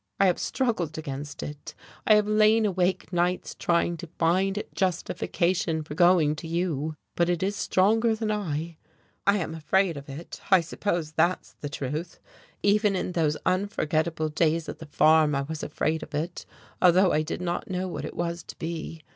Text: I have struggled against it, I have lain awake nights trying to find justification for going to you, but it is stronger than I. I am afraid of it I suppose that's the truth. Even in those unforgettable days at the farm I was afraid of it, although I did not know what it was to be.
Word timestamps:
I 0.19 0.25
have 0.25 0.39
struggled 0.39 0.97
against 0.97 1.43
it, 1.43 1.75
I 2.07 2.15
have 2.15 2.25
lain 2.27 2.65
awake 2.65 3.13
nights 3.13 3.53
trying 3.53 3.97
to 3.97 4.07
find 4.17 4.63
justification 4.73 5.83
for 5.83 5.93
going 5.93 6.35
to 6.37 6.47
you, 6.47 6.95
but 7.15 7.29
it 7.29 7.43
is 7.43 7.55
stronger 7.55 8.15
than 8.15 8.31
I. 8.31 8.77
I 9.27 9.37
am 9.37 9.53
afraid 9.53 9.97
of 9.97 10.09
it 10.09 10.41
I 10.49 10.59
suppose 10.61 11.11
that's 11.11 11.53
the 11.53 11.69
truth. 11.69 12.17
Even 12.63 12.95
in 12.95 13.11
those 13.11 13.37
unforgettable 13.45 14.29
days 14.29 14.67
at 14.67 14.79
the 14.79 14.87
farm 14.87 15.35
I 15.35 15.43
was 15.43 15.61
afraid 15.61 16.01
of 16.01 16.15
it, 16.15 16.47
although 16.81 17.11
I 17.11 17.21
did 17.21 17.39
not 17.39 17.69
know 17.69 17.87
what 17.87 18.03
it 18.03 18.15
was 18.15 18.41
to 18.45 18.57
be. 18.57 19.03